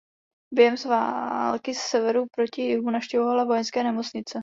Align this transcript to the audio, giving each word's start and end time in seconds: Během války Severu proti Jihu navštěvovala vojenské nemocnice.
Během 0.53 0.75
války 0.85 1.73
Severu 1.75 2.25
proti 2.35 2.61
Jihu 2.61 2.89
navštěvovala 2.89 3.43
vojenské 3.43 3.83
nemocnice. 3.83 4.39